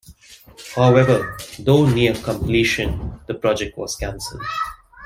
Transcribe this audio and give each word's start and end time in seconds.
However, 0.73 1.37
though 1.59 1.85
near 1.87 2.15
completion, 2.15 3.19
the 3.27 3.35
project 3.35 3.77
was 3.77 3.95
canceled. 3.95 4.41